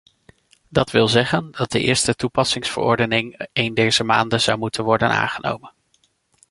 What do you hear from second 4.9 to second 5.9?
aangenomen.